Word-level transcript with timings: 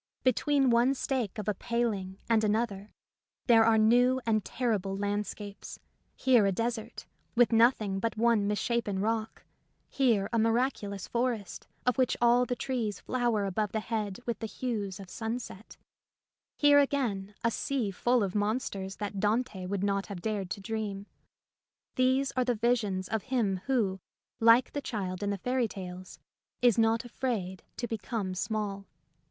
L" 0.25 0.29
I 0.29 0.29
A 0.29 0.33
Defence 0.33 0.39
of 0.39 0.47
Humility 0.53 0.63
tween 0.67 0.69
one 0.71 0.93
stake 0.95 1.37
of 1.37 1.47
a 1.47 1.53
paling 1.53 2.17
and 2.27 2.43
another 2.43 2.93
there 3.45 3.63
are 3.63 3.77
new 3.77 4.19
and 4.25 4.43
terrible 4.43 4.97
landscapes; 4.97 5.77
here 6.15 6.47
a 6.47 6.51
desert, 6.51 7.05
with 7.35 7.51
nothing 7.51 7.99
but 7.99 8.17
one 8.17 8.47
mis 8.47 8.57
shapen 8.57 8.97
rock; 8.97 9.45
here 9.91 10.27
a 10.33 10.39
miraculous 10.39 11.07
forest, 11.07 11.67
of 11.85 11.99
which 11.99 12.17
all 12.19 12.45
the 12.47 12.55
trees 12.55 12.99
flower 12.99 13.45
above 13.45 13.73
the 13.73 13.79
head 13.79 14.17
with 14.25 14.39
the 14.39 14.47
hues 14.47 14.99
of 14.99 15.07
sunset; 15.07 15.77
here, 16.57 16.79
again, 16.79 17.35
a 17.43 17.51
sea 17.51 17.91
full 17.91 18.23
of 18.23 18.33
monsters 18.33 18.95
that 18.95 19.19
Dante 19.19 19.67
would 19.67 19.83
not 19.83 20.07
have 20.07 20.19
dared 20.23 20.49
to 20.49 20.59
dream. 20.59 21.05
These 21.95 22.31
are 22.31 22.43
the 22.43 22.55
visions 22.55 23.07
of 23.07 23.21
him 23.25 23.57
who, 23.67 23.99
like 24.39 24.71
the 24.73 24.81
child 24.81 25.21
in 25.21 25.29
the 25.29 25.37
fairy 25.37 25.67
tales, 25.67 26.17
is 26.59 26.79
not 26.79 27.05
afraid 27.05 27.61
to 27.77 27.87
become 27.87 28.33
small. 28.33 28.87